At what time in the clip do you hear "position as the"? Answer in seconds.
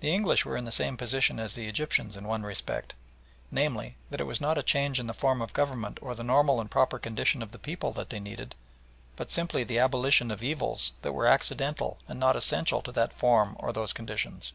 0.98-1.66